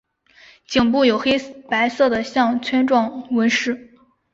[0.65, 1.37] 颈部有黑
[1.69, 3.93] 白色的项圈状纹饰。